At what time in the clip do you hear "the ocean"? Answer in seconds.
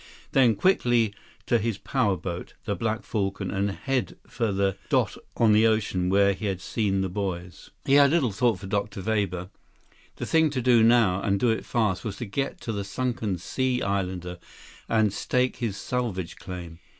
5.53-6.09